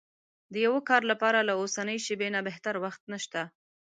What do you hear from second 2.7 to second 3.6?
وخت نشته.